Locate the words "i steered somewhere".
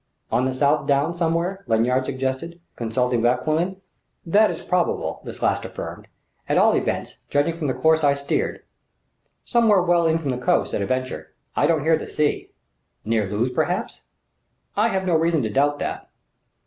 8.03-9.83